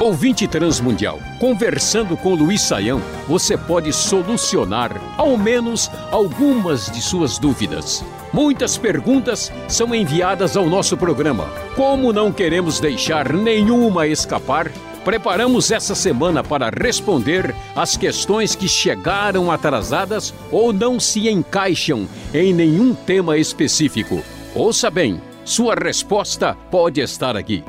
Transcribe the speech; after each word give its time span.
Ouvinte 0.00 0.46
Transmundial, 0.46 1.18
conversando 1.40 2.14
com 2.16 2.34
Luiz 2.34 2.60
Saião, 2.60 3.00
você 3.26 3.56
pode 3.56 3.90
solucionar 3.90 5.00
ao 5.16 5.38
menos 5.38 5.90
algumas 6.10 6.90
de 6.90 7.00
suas 7.00 7.38
dúvidas. 7.38 8.04
Muitas 8.30 8.76
perguntas 8.76 9.50
são 9.66 9.94
enviadas 9.94 10.58
ao 10.58 10.68
nosso 10.68 10.96
programa. 10.96 11.46
Como 11.74 12.12
não 12.12 12.30
queremos 12.30 12.80
deixar 12.80 13.32
nenhuma 13.32 14.06
escapar, 14.06 14.70
preparamos 15.04 15.70
essa 15.70 15.94
semana 15.94 16.44
para 16.44 16.68
responder 16.68 17.54
as 17.74 17.96
questões 17.96 18.54
que 18.54 18.68
chegaram 18.68 19.50
atrasadas 19.50 20.34
ou 20.50 20.72
não 20.72 21.00
se 21.00 21.30
encaixam 21.30 22.06
em 22.34 22.52
nenhum 22.52 22.94
tema 22.94 23.38
específico. 23.38 24.22
Ouça 24.54 24.90
bem, 24.90 25.20
sua 25.44 25.74
resposta 25.74 26.54
pode 26.70 27.02
estar 27.02 27.36
aqui. 27.36 27.62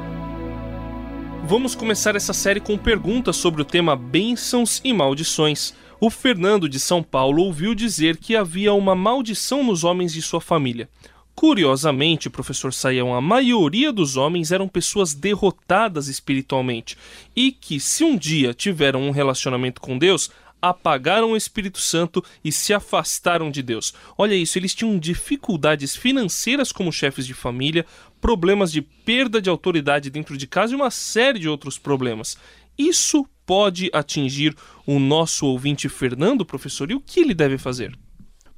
Vamos 1.44 1.76
começar 1.76 2.16
essa 2.16 2.32
série 2.32 2.62
com 2.62 2.77
perguntas 2.77 3.36
sobre 3.36 3.62
o 3.62 3.66
tema 3.66 3.98
bênçãos 3.98 4.80
e 4.82 4.94
maldições. 4.94 5.73
O 5.99 6.09
Fernando 6.09 6.70
de 6.70 6.80
São 6.80 7.04
Paulo 7.04 7.44
ouviu 7.44 7.76
dizer 7.76 8.16
que 8.16 8.34
havia 8.34 8.73
uma 8.73 8.96
maldição 8.96 9.62
nos 9.62 9.84
homens 9.84 10.13
de 10.13 10.22
sua 10.22 10.40
família. 10.40 10.90
Curiosamente, 11.35 12.30
professor 12.30 12.73
Saião, 12.73 13.13
a 13.13 13.20
maioria 13.20 13.91
dos 13.91 14.16
homens 14.16 14.54
eram 14.54 14.70
pessoas 14.70 15.13
derrotadas 15.13 16.07
espiritualmente 16.07 16.98
e 17.35 17.52
que, 17.52 17.77
se 17.77 18.05
um 18.05 18.18
dia 18.18 18.54
tiveram 18.54 19.02
um 19.02 19.12
relacionamento 19.12 19.82
com 19.82 19.98
Deus, 19.98 20.32
apagaram 20.70 21.32
o 21.32 21.38
Espírito 21.38 21.80
Santo 21.80 22.24
e 22.44 22.52
se 22.52 22.74
afastaram 22.74 23.52
de 23.52 23.62
Deus. 23.62 23.94
Olha 24.18 24.36
isso, 24.36 24.58
eles 24.58 24.74
tinham 24.74 24.98
dificuldades 24.98 25.96
financeiras 25.96 26.72
como 26.72 26.91
chefes 26.91 27.26
de 27.26 27.34
família, 27.34 27.86
problemas 28.20 28.72
de 28.72 28.82
perda 28.82 29.41
de 29.41 29.50
autoridade 29.50 30.10
dentro 30.10 30.38
de 30.38 30.48
casa 30.48 30.74
e 30.74 30.76
uma 30.76 30.91
série 30.91 31.40
de 31.40 31.50
outros 31.50 31.78
problemas. 31.78 32.38
Isso 32.78 33.26
pode 33.46 33.90
atingir 33.94 34.55
o 34.85 34.99
nosso 34.99 35.46
ouvinte 35.46 35.88
Fernando, 35.88 36.46
professor, 36.46 36.90
e 36.90 36.96
o 36.96 37.02
que 37.02 37.20
ele 37.20 37.34
deve 37.34 37.57
fazer? 37.57 37.98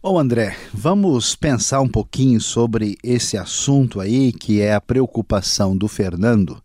Bom, 0.02 0.18
André, 0.18 0.56
vamos 0.74 1.36
pensar 1.36 1.82
um 1.82 1.90
pouquinho 1.90 2.40
sobre 2.40 2.98
esse 3.04 3.38
assunto 3.38 4.00
aí, 4.00 4.32
que 4.32 4.62
é 4.62 4.74
a 4.74 4.82
preocupação 4.82 5.76
do 5.76 5.88
Fernando 5.88 6.62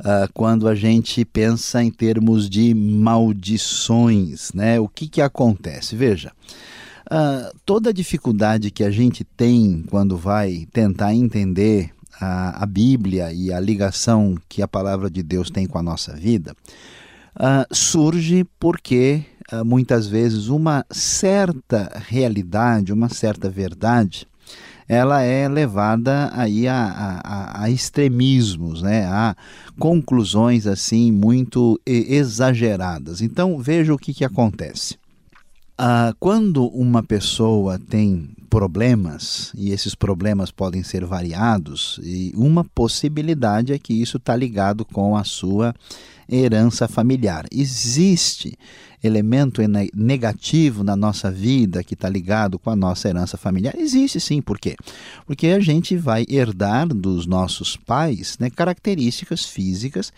uh, 0.00 0.30
quando 0.32 0.68
a 0.68 0.74
gente 0.74 1.24
pensa 1.24 1.82
em 1.82 1.90
termos 1.90 2.48
de 2.48 2.74
maldições, 2.74 4.52
né? 4.52 4.80
O 4.80 4.88
que, 4.88 5.08
que 5.08 5.20
acontece? 5.20 5.94
Veja, 5.94 6.32
uh, 7.10 7.56
toda 7.64 7.92
dificuldade 7.92 8.70
que 8.70 8.84
a 8.84 8.90
gente 8.90 9.24
tem 9.24 9.84
quando 9.88 10.16
vai 10.16 10.66
tentar 10.72 11.14
entender 11.14 11.90
a, 12.20 12.62
a 12.62 12.66
Bíblia 12.66 13.32
e 13.32 13.52
a 13.52 13.60
ligação 13.60 14.36
que 14.48 14.62
a 14.62 14.68
palavra 14.68 15.10
de 15.10 15.22
Deus 15.22 15.50
tem 15.50 15.66
com 15.66 15.78
a 15.78 15.82
nossa 15.82 16.14
vida, 16.14 16.54
uh, 17.36 17.74
surge 17.74 18.44
porque 18.58 19.24
muitas 19.66 20.06
vezes 20.06 20.46
uma 20.46 20.86
certa 20.92 22.00
realidade, 22.06 22.92
uma 22.92 23.08
certa 23.08 23.50
verdade, 23.50 24.28
ela 24.90 25.22
é 25.22 25.48
levada 25.48 26.32
aí 26.34 26.66
a, 26.66 27.20
a, 27.24 27.62
a 27.62 27.70
extremismos, 27.70 28.82
né? 28.82 29.06
a 29.06 29.36
conclusões 29.78 30.66
assim 30.66 31.12
muito 31.12 31.80
exageradas. 31.86 33.20
Então 33.20 33.56
veja 33.56 33.94
o 33.94 33.96
que, 33.96 34.12
que 34.12 34.24
acontece. 34.24 34.98
Ah, 35.78 36.12
quando 36.18 36.66
uma 36.66 37.04
pessoa 37.04 37.78
tem 37.78 38.30
problemas, 38.50 39.52
e 39.56 39.70
esses 39.70 39.94
problemas 39.94 40.50
podem 40.50 40.82
ser 40.82 41.06
variados, 41.06 42.00
e 42.02 42.32
uma 42.34 42.64
possibilidade 42.64 43.72
é 43.72 43.78
que 43.78 43.94
isso 43.94 44.16
está 44.16 44.34
ligado 44.34 44.84
com 44.84 45.16
a 45.16 45.22
sua 45.22 45.72
herança 46.28 46.88
familiar. 46.88 47.46
Existe 47.52 48.58
elemento 49.02 49.62
negativo 49.94 50.84
na 50.84 50.94
nossa 50.94 51.30
vida 51.30 51.82
que 51.82 51.94
está 51.94 52.08
ligado 52.08 52.58
com 52.58 52.70
a 52.70 52.76
nossa 52.76 53.08
herança 53.08 53.36
familiar? 53.38 53.74
Existe 53.78 54.20
sim, 54.20 54.42
por 54.42 54.58
quê? 54.58 54.76
Porque 55.26 55.48
a 55.48 55.60
gente 55.60 55.96
vai 55.96 56.26
herdar 56.28 56.88
dos 56.88 57.26
nossos 57.26 57.76
pais 57.76 58.36
né, 58.38 58.50
características 58.50 59.44
físicas 59.46 60.12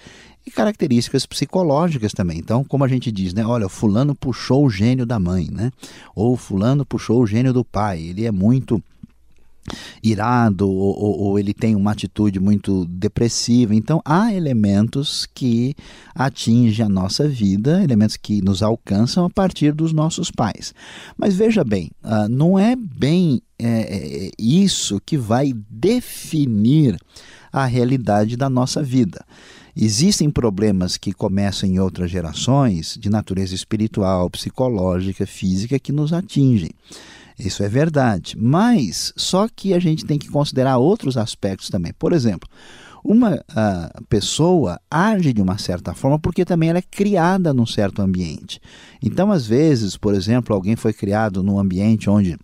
e 0.45 0.51
características 0.51 1.25
psicológicas 1.25 2.13
também. 2.13 2.39
Então, 2.39 2.65
como 2.65 2.85
a 2.85 2.89
gente 2.89 3.13
diz, 3.13 3.33
né? 3.33 3.47
Olha, 3.47 3.69
fulano 3.69 4.15
puxou 4.15 4.67
o 4.67 4.71
gênio 4.71 5.07
da 5.07 5.19
mãe, 5.19 5.49
né? 5.51 5.71
Ou 6.17 6.37
fulano 6.37 6.85
puxou 6.85 7.23
o 7.23 7.27
gênio 7.27 7.53
do 7.53 7.65
pai. 7.65 8.01
Ele 8.01 8.22
é 8.27 8.33
muito 8.33 8.83
irado 10.03 10.69
ou, 10.69 10.99
ou, 10.99 11.21
ou, 11.21 11.39
ele 11.39 11.55
tem 11.55 11.77
uma 11.77 11.93
atitude 11.93 12.41
muito 12.41 12.85
depressiva. 12.87 13.75
Então 13.75 14.01
há 14.05 14.35
elementos 14.35 15.27
que 15.33 15.75
atingem 16.15 16.85
a 16.85 16.89
nossa 16.89 17.29
vida, 17.29 17.83
elementos 17.83 18.17
que 18.17 18.43
nos 18.43 18.63
alcançam 18.63 19.25
a 19.25 19.31
partir 19.31 19.73
dos 19.73 19.93
nossos 19.93 20.31
pais. 20.31 20.75
Mas 21.17 21.37
veja 21.37 21.63
bem, 21.63 21.91
uh, 22.03 22.29
não 22.29 22.59
é 22.59 22.75
bem 22.75 23.41
é, 23.59 24.27
é, 24.27 24.31
isso 24.39 25.01
que 25.05 25.17
vai 25.17 25.53
definir 25.71 26.99
a 27.53 27.65
realidade 27.65 28.37
da 28.37 28.51
nossa 28.51 28.83
vida. 28.83 29.25
Existem 29.75 30.29
problemas 30.29 30.99
que 30.99 31.13
começam 31.13 31.69
em 31.69 31.79
outras 31.79 32.11
gerações, 32.11 32.99
de 33.01 33.09
natureza 33.09 33.55
espiritual, 33.55 34.29
psicológica, 34.29 35.27
física, 35.27 35.79
que 35.79 35.93
nos 35.93 36.13
atingem. 36.13 36.71
Isso 37.45 37.63
é 37.63 37.69
verdade. 37.69 38.37
Mas 38.39 39.13
só 39.17 39.49
que 39.49 39.75
a 39.75 39.79
gente 39.79 40.05
tem 40.05 40.19
que 40.19 40.29
considerar 40.29 40.79
outros 40.79 41.17
aspectos 41.17 41.69
também. 41.69 41.93
Por 41.99 42.13
exemplo, 42.13 42.49
uma 43.05 43.35
uh, 43.35 44.05
pessoa 44.09 44.81
age 44.89 45.33
de 45.33 45.43
uma 45.43 45.59
certa 45.59 45.93
forma 45.93 46.19
porque 46.19 46.45
também 46.45 46.69
ela 46.69 46.79
é 46.79 46.83
criada 46.83 47.53
num 47.53 47.67
certo 47.67 48.01
ambiente. 48.01 48.61
Então, 49.03 49.33
às 49.33 49.45
vezes, 49.47 49.97
por 49.97 50.15
exemplo, 50.15 50.55
alguém 50.55 50.77
foi 50.77 50.93
criado 50.93 51.43
num 51.43 51.59
ambiente 51.59 52.09
onde 52.09 52.39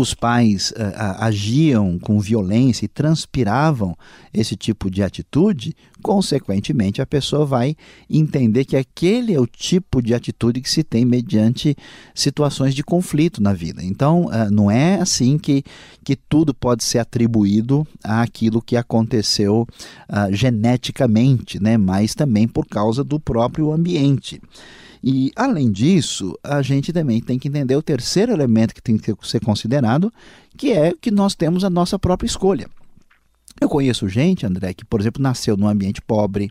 os 0.00 0.14
pais 0.14 0.70
uh, 0.70 0.74
agiam 1.18 1.98
com 1.98 2.20
violência 2.20 2.84
e 2.84 2.88
transpiravam 2.88 3.96
esse 4.32 4.54
tipo 4.54 4.88
de 4.88 5.02
atitude, 5.02 5.74
consequentemente 6.00 7.02
a 7.02 7.06
pessoa 7.06 7.44
vai 7.44 7.74
entender 8.08 8.64
que 8.64 8.76
aquele 8.76 9.34
é 9.34 9.40
o 9.40 9.46
tipo 9.46 10.00
de 10.00 10.14
atitude 10.14 10.60
que 10.60 10.70
se 10.70 10.84
tem 10.84 11.04
mediante 11.04 11.74
situações 12.14 12.76
de 12.76 12.84
conflito 12.84 13.42
na 13.42 13.52
vida. 13.52 13.82
Então, 13.82 14.26
uh, 14.26 14.48
não 14.52 14.70
é 14.70 15.00
assim 15.00 15.36
que, 15.36 15.64
que 16.04 16.14
tudo 16.14 16.54
pode 16.54 16.84
ser 16.84 17.00
atribuído 17.00 17.84
àquilo 18.04 18.62
que 18.62 18.76
aconteceu 18.76 19.66
uh, 20.08 20.32
geneticamente, 20.32 21.60
né? 21.60 21.76
mas 21.76 22.14
também 22.14 22.46
por 22.46 22.66
causa 22.66 23.02
do 23.02 23.18
próprio 23.18 23.72
ambiente. 23.72 24.40
E, 25.02 25.30
além 25.36 25.70
disso, 25.70 26.36
a 26.42 26.60
gente 26.62 26.92
também 26.92 27.20
tem 27.20 27.38
que 27.38 27.48
entender 27.48 27.76
o 27.76 27.82
terceiro 27.82 28.32
elemento 28.32 28.74
que 28.74 28.82
tem 28.82 28.98
que 28.98 29.14
ser 29.22 29.40
considerado, 29.40 30.12
que 30.56 30.72
é 30.72 30.92
que 31.00 31.10
nós 31.10 31.34
temos 31.34 31.64
a 31.64 31.70
nossa 31.70 31.98
própria 31.98 32.26
escolha. 32.26 32.68
Eu 33.60 33.68
conheço 33.68 34.08
gente, 34.08 34.46
André, 34.46 34.72
que, 34.72 34.84
por 34.84 35.00
exemplo, 35.00 35.22
nasceu 35.22 35.56
num 35.56 35.66
ambiente 35.66 36.00
pobre, 36.00 36.50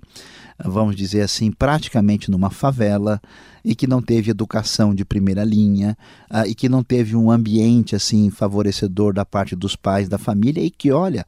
vamos 0.63 0.96
dizer 0.96 1.22
assim, 1.22 1.52
praticamente 1.52 2.30
numa 2.30 2.50
favela, 2.50 3.22
e 3.63 3.75
que 3.75 3.88
não 3.88 4.02
teve 4.02 4.31
educação 4.31 4.94
de 4.94 5.06
primeira 5.06 5.44
linha, 5.44 5.97
uh, 6.30 6.46
e 6.46 6.53
que 6.53 6.68
não 6.68 6.84
teve 6.84 7.16
um 7.16 7.31
ambiente 7.31 7.96
assim 7.96 8.30
favorecedor 8.30 9.13
da 9.13 9.25
parte 9.25 9.56
dos 9.56 9.75
pais, 9.75 10.09
da 10.09 10.18
família, 10.18 10.62
e 10.62 10.69
que, 10.69 10.91
olha, 10.91 11.25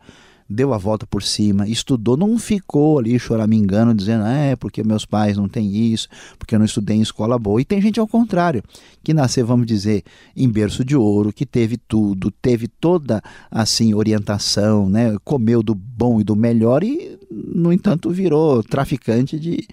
deu 0.49 0.73
a 0.73 0.77
volta 0.77 1.05
por 1.05 1.21
cima, 1.21 1.67
estudou, 1.67 2.17
não 2.17 2.39
ficou 2.39 2.97
ali 2.97 3.19
choramingando, 3.19 3.93
dizendo, 3.93 4.25
é, 4.25 4.55
porque 4.55 4.83
meus 4.83 5.05
pais 5.05 5.37
não 5.37 5.47
têm 5.47 5.75
isso, 5.75 6.07
porque 6.39 6.55
eu 6.55 6.59
não 6.59 6.65
estudei 6.65 6.97
em 6.97 7.01
escola 7.01 7.37
boa. 7.37 7.61
E 7.61 7.65
tem 7.65 7.79
gente 7.79 7.99
ao 7.99 8.07
contrário, 8.07 8.63
que 9.03 9.13
nasceu, 9.13 9.45
vamos 9.45 9.67
dizer, 9.67 10.03
em 10.35 10.49
berço 10.49 10.83
de 10.83 10.95
ouro, 10.95 11.31
que 11.31 11.45
teve 11.45 11.77
tudo, 11.77 12.31
teve 12.31 12.67
toda, 12.67 13.21
assim, 13.51 13.93
orientação, 13.93 14.89
né? 14.89 15.15
comeu 15.23 15.61
do 15.61 15.75
bom 15.75 16.19
e 16.19 16.23
do 16.23 16.35
melhor 16.35 16.83
e, 16.83 17.08
no 17.59 17.73
entanto, 17.73 18.09
virou 18.09 18.63
traficante 18.63 19.39
de, 19.39 19.67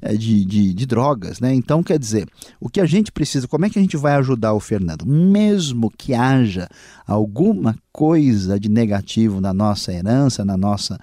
eh, 0.00 0.16
de, 0.16 0.44
de, 0.44 0.72
de 0.72 0.86
drogas, 0.86 1.40
né? 1.40 1.54
Então, 1.54 1.82
quer 1.82 1.98
dizer, 1.98 2.26
o 2.60 2.68
que 2.68 2.80
a 2.80 2.86
gente 2.86 3.12
precisa, 3.12 3.48
como 3.48 3.66
é 3.66 3.70
que 3.70 3.78
a 3.78 3.82
gente 3.82 3.96
vai 3.96 4.14
ajudar 4.14 4.54
o 4.54 4.60
Fernando? 4.60 5.06
Mesmo 5.06 5.90
que 5.90 6.14
haja 6.14 6.68
alguma 7.06 7.76
coisa 7.92 8.58
de 8.58 8.68
negativo 8.68 9.40
na 9.40 9.52
nossa 9.52 9.92
herança, 9.92 10.44
na 10.44 10.56
nossa 10.56 10.98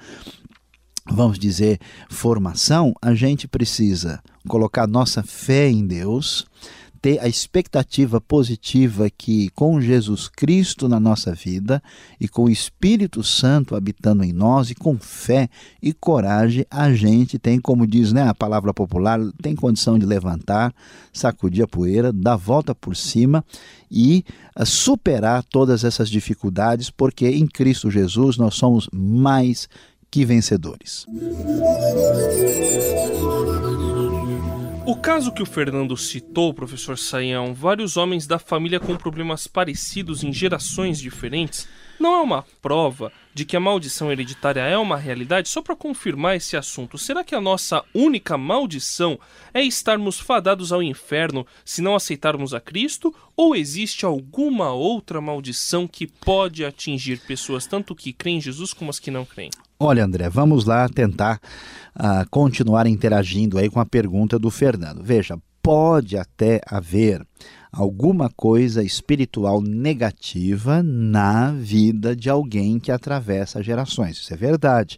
vamos 1.12 1.40
dizer, 1.40 1.80
formação, 2.08 2.94
a 3.02 3.16
gente 3.16 3.48
precisa 3.48 4.22
colocar 4.48 4.88
nossa 4.88 5.24
fé 5.24 5.68
em 5.68 5.86
Deus, 5.86 6.46
ter 7.02 7.20
a 7.20 7.28
expectativa 7.28 8.20
positiva 8.20 9.10
que 9.10 9.50
com 9.52 9.80
Jesus 9.80 10.28
Cristo 10.28 10.88
na 10.88 11.00
nossa 11.00 11.34
vida 11.34 11.82
e 12.20 12.28
com 12.28 12.46
o 12.46 12.50
Espírito 12.50 13.24
Santo 13.24 13.76
habitando 13.76 14.24
em 14.24 14.34
nós 14.34 14.70
e 14.70 14.76
com 14.76 14.98
fé 14.98 15.50
e 15.82 15.94
coragem 15.94 16.66
a 16.70 16.94
gente 16.94 17.40
tem, 17.40 17.60
como 17.60 17.88
diz 17.88 18.12
né, 18.12 18.28
a 18.28 18.34
palavra 18.34 18.74
popular, 18.74 19.20
tem 19.42 19.56
condição 19.56 19.98
de 19.98 20.06
levantar, 20.06 20.74
sacudir 21.14 21.64
a 21.64 21.68
poeira, 21.68 22.12
dar 22.12 22.36
volta 22.36 22.76
por 22.76 22.96
cima 22.96 23.44
e 23.90 24.24
uh, 24.60 24.66
superar 24.66 25.44
todas 25.44 25.84
essas 25.84 26.10
dificuldades, 26.10 26.90
porque 26.90 27.28
em 27.28 27.48
Cristo 27.48 27.90
Jesus 27.90 28.38
nós 28.38 28.56
somos 28.56 28.90
mais 28.92 29.68
que 30.12 30.26
vencedores. 30.26 31.06
O 34.90 34.96
caso 34.96 35.32
que 35.32 35.44
o 35.44 35.46
Fernando 35.46 35.96
citou, 35.96 36.52
professor 36.52 36.98
Saião, 36.98 37.54
vários 37.54 37.96
homens 37.96 38.26
da 38.26 38.40
família 38.40 38.80
com 38.80 38.98
problemas 38.98 39.46
parecidos 39.46 40.24
em 40.24 40.34
gerações 40.34 40.98
diferentes, 40.98 41.68
não 42.00 42.14
é 42.14 42.22
uma 42.22 42.46
prova 42.62 43.12
de 43.34 43.46
que 43.46 43.56
a 43.56 43.60
maldição 43.60 44.12
hereditária 44.12 44.62
é 44.62 44.78
uma 44.78 44.98
realidade? 44.98 45.50
Só 45.50 45.62
para 45.62 45.76
confirmar 45.76 46.36
esse 46.36 46.58
assunto, 46.58 46.98
será 46.98 47.24
que 47.24 47.36
a 47.36 47.42
nossa 47.42 47.84
única 47.94 48.38
maldição 48.38 49.20
é 49.54 49.64
estarmos 49.64 50.20
fadados 50.20 50.72
ao 50.72 50.82
inferno 50.82 51.46
se 51.64 51.82
não 51.82 51.96
aceitarmos 51.96 52.54
a 52.54 52.60
Cristo? 52.60 53.14
Ou 53.36 53.56
existe 53.56 54.06
alguma 54.06 54.72
outra 54.72 55.22
maldição 55.22 55.88
que 55.88 56.08
pode 56.08 56.66
atingir 56.66 57.20
pessoas 57.22 57.66
tanto 57.66 57.96
que 57.96 58.14
creem 58.14 58.38
em 58.38 58.42
Jesus 58.42 58.74
como 58.74 58.90
as 58.90 59.00
que 59.00 59.12
não 59.12 59.26
creem? 59.26 59.52
Olha, 59.80 60.04
André, 60.04 60.30
vamos 60.30 60.66
lá 60.66 60.90
tentar 60.90 61.40
uh, 61.96 62.30
continuar 62.30 62.86
interagindo 62.86 63.58
aí 63.58 63.70
com 63.70 63.80
a 63.80 63.86
pergunta 63.86 64.38
do 64.38 64.50
Fernando. 64.50 65.02
Veja, 65.02 65.38
pode 65.62 66.18
até 66.18 66.60
haver 66.68 67.26
alguma 67.72 68.30
coisa 68.30 68.84
espiritual 68.84 69.62
negativa 69.62 70.82
na 70.82 71.52
vida 71.52 72.16
de 72.16 72.30
alguém 72.30 72.80
que 72.80 72.92
atravessa 72.92 73.64
gerações. 73.64 74.18
Isso 74.18 74.34
é 74.34 74.38
verdade. 74.38 74.98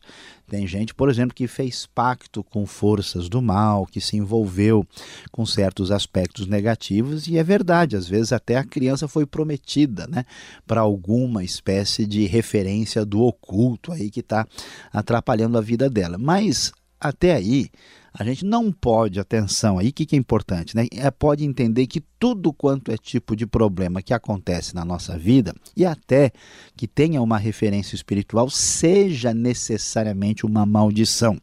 Tem 0.52 0.68
gente, 0.68 0.94
por 0.94 1.10
exemplo, 1.10 1.34
que 1.34 1.48
fez 1.48 1.86
pacto 1.86 2.44
com 2.44 2.66
forças 2.66 3.30
do 3.30 3.42
mal, 3.42 3.86
que 3.86 4.02
se 4.02 4.18
envolveu 4.18 4.86
com 5.32 5.46
certos 5.46 5.92
aspectos 5.92 6.46
negativos, 6.46 7.26
e 7.26 7.38
é 7.38 7.44
verdade, 7.44 7.96
às 7.96 8.06
vezes 8.06 8.34
até 8.34 8.58
a 8.58 8.64
criança 8.66 9.08
foi 9.08 9.26
prometida 9.26 10.08
né, 10.08 10.26
para 10.68 10.82
alguma 10.82 11.42
espécie 11.42 12.06
de 12.06 12.26
referência 12.26 13.06
do 13.06 13.22
oculto 13.22 13.94
aí 13.94 14.12
que 14.12 14.20
está 14.20 14.46
atrapalhando 14.92 15.58
a 15.58 15.62
vida 15.62 15.90
dela. 15.90 16.18
Mas 16.18 16.74
até 17.02 17.34
aí, 17.34 17.70
a 18.14 18.24
gente 18.24 18.46
não 18.46 18.72
pode, 18.72 19.20
atenção 19.20 19.80
aí, 19.80 19.90
o 19.90 19.94
que, 19.94 20.06
que 20.06 20.16
é 20.16 20.20
importante, 20.20 20.76
né? 20.76 20.86
É, 20.92 21.10
pode 21.10 21.46
entender 21.46 21.88
que 21.88 22.02
tudo 22.20 22.52
quanto 22.52 22.92
é 22.92 22.98
tipo 22.98 23.36
de 23.36 23.48
problema 23.48 24.02
que 24.02 24.14
acontece 24.14 24.76
na 24.76 24.84
nossa 24.84 25.18
vida, 25.18 25.56
e 25.76 25.86
até 25.86 26.32
que 26.76 26.88
tenha 26.88 27.22
uma 27.22 27.38
referência 27.38 27.96
espiritual, 27.96 28.50
seja 28.50 29.34
necessariamente 29.34 30.46
uma 30.46 30.66
maldição. 30.66 31.38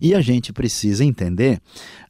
E 0.00 0.14
a 0.14 0.20
gente 0.20 0.52
precisa 0.52 1.04
entender 1.04 1.60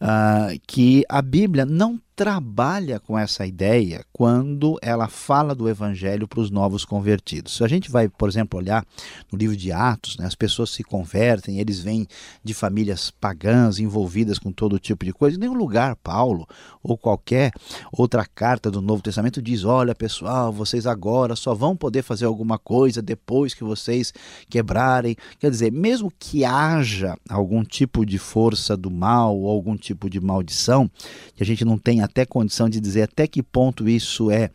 uh, 0.03 0.61
que 0.67 1.05
a 1.09 1.23
Bíblia 1.23 1.65
não 1.65 1.99
trabalha 2.19 2.99
com 2.99 3.17
essa 3.17 3.47
ideia 3.47 4.05
quando 4.13 4.77
ela 4.83 5.07
fala 5.07 5.55
do 5.55 5.69
evangelho 5.69 6.27
para 6.27 6.41
os 6.41 6.51
novos 6.51 6.85
convertidos. 6.85 7.57
Se 7.57 7.63
a 7.63 7.69
gente 7.69 7.93
vai, 7.93 8.09
por 8.09 8.29
exemplo, 8.29 8.59
olhar 8.59 8.85
no 9.31 9.39
livro 9.39 9.57
de 9.57 9.71
Atos, 9.71 10.17
né, 10.17 10.27
as 10.27 10.35
pessoas 10.35 10.71
se 10.71 10.83
convertem, 10.83 11.61
eles 11.61 11.79
vêm 11.79 12.09
de 12.43 12.53
famílias 12.55 13.13
pagãs 13.13 13.79
envolvidas 13.79 14.37
com 14.37 14.51
todo 14.51 14.81
tipo 14.81 15.05
de 15.05 15.13
coisa. 15.13 15.37
Em 15.37 15.41
nenhum 15.41 15.55
lugar, 15.55 15.95
Paulo 15.95 16.45
ou 16.83 16.99
qualquer 16.99 17.53
outra 17.93 18.27
carta 18.27 18.69
do 18.69 18.83
Novo 18.83 19.01
Testamento 19.01 19.41
diz: 19.41 19.63
olha, 19.63 19.95
pessoal, 19.95 20.53
vocês 20.53 20.89
agora 20.89 21.37
só 21.37 21.55
vão 21.55 21.77
poder 21.77 22.03
fazer 22.03 22.25
alguma 22.25 22.59
coisa 22.59 23.01
depois 23.01 23.55
que 23.55 23.63
vocês 23.63 24.13
quebrarem. 24.51 25.15
Quer 25.39 25.53
dizer, 25.53 25.71
mesmo 25.71 26.13
que 26.19 26.45
haja 26.45 27.17
algum 27.29 27.63
tipo 27.63 28.05
de 28.05 28.19
força 28.19 28.77
do 28.77 28.91
mal 28.91 29.39
ou 29.39 29.49
algum 29.49 29.77
tipo 29.77 30.11
de 30.11 30.21
maldição, 30.21 30.91
que 31.37 31.45
a 31.45 31.47
gente 31.47 31.65
não 31.65 31.79
tenha 31.79 32.08
até 32.09 32.25
condição 32.27 32.69
de 32.69 32.81
dizer 32.81 33.03
até 33.03 33.27
que 33.27 33.43
ponto 33.43 33.89
isso 33.89 34.31
é 34.31 34.51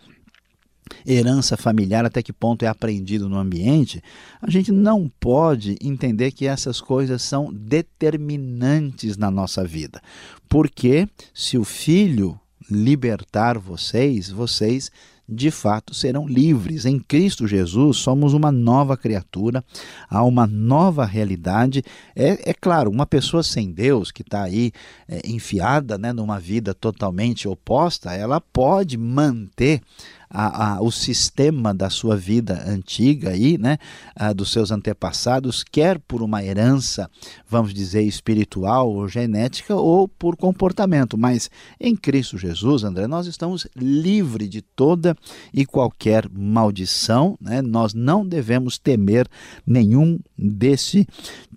herança 1.05 1.55
familiar, 1.55 2.05
até 2.05 2.21
que 2.21 2.33
ponto 2.33 2.63
é 2.63 2.67
aprendido 2.67 3.29
no 3.29 3.37
ambiente, 3.37 4.01
a 4.41 4.49
gente 4.49 4.71
não 4.71 5.09
pode 5.19 5.77
entender 5.81 6.31
que 6.31 6.45
essas 6.45 6.81
coisas 6.81 7.21
são 7.21 7.51
determinantes 7.53 9.17
na 9.17 9.31
nossa 9.31 9.63
vida. 9.63 10.01
Porque 10.49 11.07
se 11.33 11.57
o 11.57 11.63
filho 11.63 12.39
libertar 12.69 13.57
vocês, 13.57 14.29
vocês 14.29 14.91
de 15.27 15.49
fato 15.49 15.93
serão 15.93 16.27
livres. 16.27 16.85
Em 16.85 16.99
Cristo 16.99 17.47
Jesus 17.47 17.97
somos 17.97 18.33
uma 18.33 18.51
nova 18.51 18.97
criatura, 18.97 19.63
há 20.09 20.23
uma 20.23 20.45
nova 20.45 21.05
realidade. 21.05 21.83
É, 22.15 22.51
é 22.51 22.53
claro, 22.53 22.89
uma 22.91 23.05
pessoa 23.05 23.43
sem 23.43 23.71
Deus 23.71 24.11
que 24.11 24.21
está 24.21 24.43
aí 24.43 24.71
é, 25.07 25.21
enfiada 25.25 25.97
né, 25.97 26.11
numa 26.11 26.39
vida 26.39 26.73
totalmente 26.73 27.47
oposta, 27.47 28.13
ela 28.13 28.41
pode 28.41 28.97
manter 28.97 29.81
a, 30.29 30.75
a, 30.75 30.81
o 30.81 30.91
sistema 30.91 31.73
da 31.73 31.89
sua 31.89 32.15
vida 32.15 32.63
antiga 32.67 33.29
aí, 33.29 33.57
né, 33.57 33.77
a, 34.15 34.33
dos 34.33 34.51
seus 34.51 34.71
antepassados, 34.71 35.63
quer 35.63 35.99
por 35.99 36.21
uma 36.21 36.43
herança, 36.43 37.09
vamos 37.47 37.73
dizer, 37.73 38.03
espiritual 38.03 38.91
ou 38.91 39.07
genética, 39.07 39.75
ou 39.75 40.07
por 40.07 40.35
comportamento. 40.35 41.17
Mas 41.17 41.49
em 41.79 41.95
Cristo 41.95 42.37
Jesus, 42.37 42.83
André, 42.83 43.07
nós 43.07 43.27
estamos 43.27 43.67
livres 43.75 44.49
de 44.49 44.61
toda 44.61 45.15
e 45.53 45.65
qualquer 45.65 46.27
maldição, 46.29 47.37
né? 47.39 47.61
nós 47.61 47.93
não 47.93 48.25
devemos 48.25 48.77
temer 48.77 49.27
nenhum 49.65 50.19
desse 50.37 51.07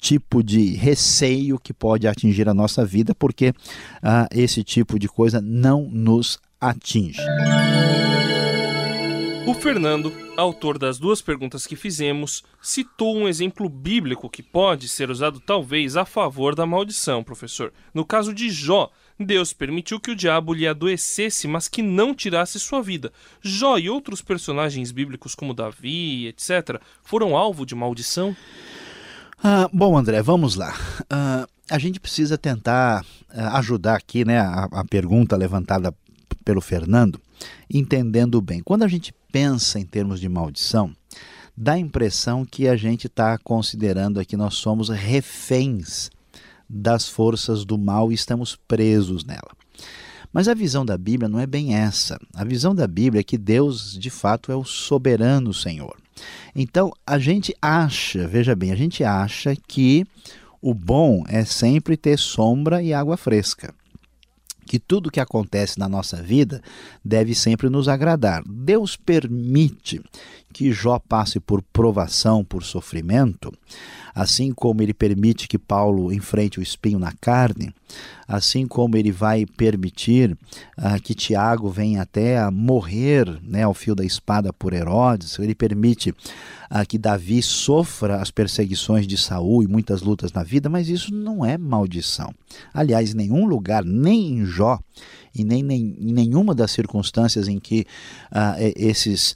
tipo 0.00 0.42
de 0.42 0.74
receio 0.74 1.58
que 1.58 1.72
pode 1.72 2.06
atingir 2.06 2.48
a 2.48 2.54
nossa 2.54 2.84
vida, 2.84 3.14
porque 3.14 3.52
ah, 4.02 4.28
esse 4.30 4.62
tipo 4.62 4.98
de 4.98 5.08
coisa 5.08 5.40
não 5.40 5.88
nos 5.90 6.38
atinge. 6.60 7.20
O 9.46 9.54
Fernando, 9.54 10.12
autor 10.36 10.76
das 10.76 10.98
duas 10.98 11.22
perguntas 11.22 11.68
que 11.68 11.76
fizemos, 11.76 12.42
citou 12.60 13.16
um 13.16 13.28
exemplo 13.28 13.68
bíblico 13.68 14.28
que 14.28 14.42
pode 14.42 14.88
ser 14.88 15.08
usado 15.08 15.38
talvez 15.38 15.96
a 15.96 16.04
favor 16.04 16.52
da 16.52 16.66
maldição, 16.66 17.22
professor. 17.22 17.72
No 17.94 18.04
caso 18.04 18.34
de 18.34 18.50
Jó, 18.50 18.90
Deus 19.16 19.52
permitiu 19.52 20.00
que 20.00 20.10
o 20.10 20.16
diabo 20.16 20.52
lhe 20.52 20.66
adoecesse, 20.66 21.46
mas 21.46 21.68
que 21.68 21.80
não 21.80 22.12
tirasse 22.12 22.58
sua 22.58 22.82
vida. 22.82 23.12
Jó 23.40 23.78
e 23.78 23.88
outros 23.88 24.20
personagens 24.20 24.90
bíblicos 24.90 25.36
como 25.36 25.54
Davi, 25.54 26.26
etc., 26.26 26.80
foram 27.04 27.36
alvo 27.36 27.64
de 27.64 27.76
maldição? 27.76 28.36
Ah, 29.40 29.70
bom, 29.72 29.96
André, 29.96 30.20
vamos 30.22 30.56
lá. 30.56 30.74
Ah, 31.08 31.46
a 31.70 31.78
gente 31.78 32.00
precisa 32.00 32.36
tentar 32.36 33.06
ah, 33.30 33.58
ajudar 33.58 33.94
aqui 33.94 34.24
né, 34.24 34.40
a, 34.40 34.64
a 34.72 34.84
pergunta 34.84 35.36
levantada 35.36 35.94
pelo 36.44 36.60
Fernando, 36.60 37.20
entendendo 37.68 38.40
bem. 38.40 38.60
Quando 38.60 38.84
a 38.84 38.88
gente 38.88 39.12
pensa 39.32 39.78
em 39.78 39.84
termos 39.84 40.20
de 40.20 40.28
maldição, 40.28 40.94
dá 41.56 41.72
a 41.72 41.78
impressão 41.78 42.44
que 42.44 42.68
a 42.68 42.76
gente 42.76 43.06
está 43.06 43.36
considerando 43.38 44.20
aqui 44.20 44.36
nós 44.36 44.54
somos 44.54 44.88
reféns 44.88 46.10
das 46.68 47.08
forças 47.08 47.64
do 47.64 47.78
mal 47.78 48.10
e 48.10 48.14
estamos 48.14 48.56
presos 48.56 49.24
nela. 49.24 49.50
Mas 50.32 50.48
a 50.48 50.54
visão 50.54 50.84
da 50.84 50.98
Bíblia 50.98 51.28
não 51.28 51.40
é 51.40 51.46
bem 51.46 51.74
essa. 51.74 52.18
A 52.34 52.44
visão 52.44 52.74
da 52.74 52.86
Bíblia 52.86 53.20
é 53.20 53.24
que 53.24 53.38
Deus, 53.38 53.96
de 53.98 54.10
fato, 54.10 54.52
é 54.52 54.56
o 54.56 54.64
soberano 54.64 55.54
Senhor. 55.54 55.96
Então, 56.54 56.92
a 57.06 57.18
gente 57.18 57.54
acha, 57.60 58.26
veja 58.26 58.54
bem, 58.54 58.72
a 58.72 58.76
gente 58.76 59.02
acha 59.04 59.54
que 59.56 60.06
o 60.60 60.74
bom 60.74 61.24
é 61.28 61.44
sempre 61.44 61.96
ter 61.96 62.18
sombra 62.18 62.82
e 62.82 62.92
água 62.92 63.16
fresca 63.16 63.74
que 64.66 64.78
tudo 64.78 65.10
que 65.10 65.20
acontece 65.20 65.78
na 65.78 65.88
nossa 65.88 66.22
vida 66.22 66.62
deve 67.04 67.34
sempre 67.34 67.70
nos 67.70 67.88
agradar. 67.88 68.42
Deus 68.46 68.96
permite 68.96 70.02
que 70.52 70.72
Jó 70.72 70.98
passe 70.98 71.38
por 71.38 71.62
provação, 71.62 72.42
por 72.42 72.64
sofrimento, 72.64 73.52
assim 74.14 74.52
como 74.52 74.80
ele 74.80 74.94
permite 74.94 75.46
que 75.46 75.58
Paulo 75.58 76.10
enfrente 76.10 76.58
o 76.58 76.62
espinho 76.62 76.98
na 76.98 77.12
carne, 77.20 77.74
assim 78.26 78.66
como 78.66 78.96
ele 78.96 79.12
vai 79.12 79.44
permitir 79.44 80.32
uh, 80.32 81.00
que 81.02 81.14
Tiago 81.14 81.68
venha 81.68 82.00
até 82.00 82.50
morrer 82.50 83.38
né, 83.42 83.64
ao 83.64 83.74
fio 83.74 83.94
da 83.94 84.02
espada 84.02 84.50
por 84.50 84.72
Herodes, 84.72 85.38
ele 85.38 85.54
permite 85.54 86.10
uh, 86.10 86.86
que 86.88 86.96
Davi 86.96 87.42
sofra 87.42 88.22
as 88.22 88.30
perseguições 88.30 89.06
de 89.06 89.18
Saul 89.18 89.62
e 89.62 89.68
muitas 89.68 90.00
lutas 90.00 90.32
na 90.32 90.42
vida, 90.42 90.70
mas 90.70 90.88
isso 90.88 91.12
não 91.14 91.44
é 91.44 91.58
maldição. 91.58 92.32
Aliás, 92.72 93.12
em 93.12 93.16
nenhum 93.16 93.44
lugar, 93.44 93.84
nem 93.84 94.38
em 94.38 94.46
Jó, 94.56 94.78
e 95.34 95.44
nem, 95.44 95.62
nem 95.62 95.96
em 95.98 96.12
nenhuma 96.12 96.54
das 96.54 96.70
circunstâncias 96.70 97.46
em 97.46 97.58
que 97.58 97.86
uh, 98.32 98.72
esses 98.74 99.34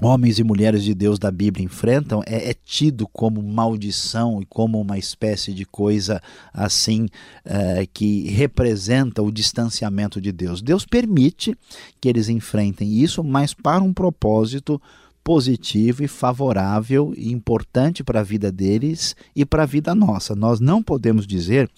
homens 0.00 0.38
e 0.38 0.44
mulheres 0.44 0.82
de 0.82 0.94
Deus 0.94 1.18
da 1.18 1.30
Bíblia 1.30 1.64
enfrentam 1.64 2.22
é, 2.26 2.50
é, 2.50 2.54
tido 2.54 3.06
como 3.08 3.42
maldição 3.42 4.40
e 4.40 4.46
como 4.46 4.80
uma 4.80 4.98
espécie 4.98 5.52
de 5.52 5.64
coisa 5.64 6.20
assim 6.52 7.08
é, 7.44 7.86
que 7.92 8.28
representa 8.28 9.22
o 9.22 9.30
distanciamento 9.30 10.20
de 10.20 10.32
Deus. 10.32 10.62
Deus 10.62 10.84
permite 10.84 11.56
que 12.00 12.08
eles 12.08 12.28
enfrentem 12.28 12.92
isso, 12.92 13.22
mas 13.22 13.54
para 13.54 13.82
um 13.82 13.92
propósito 13.92 14.80
positivo 15.22 16.02
e 16.02 16.08
favorável 16.08 17.14
e 17.16 17.30
importante 17.30 18.02
para 18.02 18.20
a 18.20 18.24
vida 18.24 18.50
deles 18.50 19.14
e 19.36 19.44
para 19.44 19.62
a 19.62 19.66
vida 19.66 19.94
nossa. 19.94 20.34
Nós 20.34 20.58
não 20.58 20.82
podemos 20.82 21.26
dizer 21.26 21.70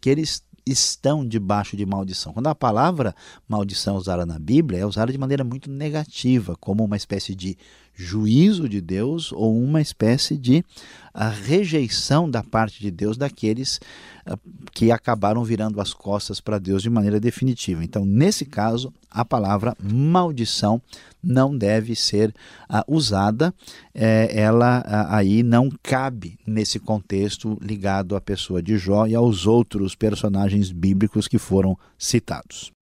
que 0.00 0.08
eles 0.08 0.44
estão 0.66 1.26
debaixo 1.26 1.76
de 1.76 1.84
maldição. 1.84 2.32
Quando 2.32 2.46
a 2.46 2.54
palavra 2.54 3.14
maldição 3.48 3.96
é 3.96 3.98
usada 3.98 4.24
na 4.24 4.38
Bíblia, 4.38 4.80
é 4.80 4.86
usada 4.86 5.12
de 5.12 5.18
maneira 5.18 5.44
muito 5.44 5.70
negativa, 5.70 6.56
como 6.58 6.84
uma 6.84 6.96
espécie 6.96 7.34
de 7.34 7.56
juízo 7.94 8.68
de 8.68 8.80
Deus 8.80 9.32
ou 9.32 9.56
uma 9.56 9.80
espécie 9.80 10.36
de 10.36 10.64
a 11.14 11.28
rejeição 11.28 12.28
da 12.28 12.42
parte 12.42 12.80
de 12.80 12.90
Deus 12.90 13.16
daqueles 13.16 13.80
uh, 14.26 14.36
que 14.72 14.90
acabaram 14.90 15.44
virando 15.44 15.80
as 15.80 15.94
costas 15.94 16.40
para 16.40 16.58
Deus 16.58 16.82
de 16.82 16.90
maneira 16.90 17.20
definitiva. 17.20 17.84
Então, 17.84 18.04
nesse 18.04 18.44
caso, 18.44 18.92
a 19.08 19.24
palavra 19.24 19.76
maldição 19.80 20.82
não 21.22 21.56
deve 21.56 21.94
ser 21.94 22.34
uh, 22.68 22.82
usada, 22.92 23.54
é, 23.94 24.28
ela 24.34 24.82
aí 25.08 25.44
não 25.44 25.70
cabe 25.82 26.36
nesse 26.44 26.80
contexto 26.80 27.56
ligado 27.62 28.16
à 28.16 28.20
pessoa 28.20 28.60
de 28.60 28.76
Jó 28.76 29.06
e 29.06 29.14
aos 29.14 29.46
outros 29.46 29.94
personagens 29.94 30.72
bíblicos 30.72 31.28
que 31.28 31.38
foram 31.38 31.78
citados. 31.96 32.72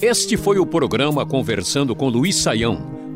Este 0.00 0.36
foi 0.36 0.58
o 0.58 0.64
programa 0.64 1.26
Conversando 1.26 1.94
com 1.94 2.08
Luiz 2.08 2.36
Saião. 2.36 2.99